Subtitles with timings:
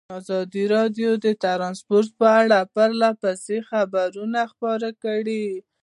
[0.19, 5.45] ازادي راډیو د ترانسپورټ په اړه پرله پسې خبرونه خپاره کړي.